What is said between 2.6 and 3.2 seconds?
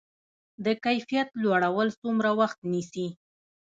نیسي؟